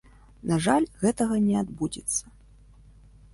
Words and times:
На 0.51 0.55
жаль, 0.67 0.87
гэтага 1.03 1.35
не 1.49 1.55
адбудзецца. 1.61 2.23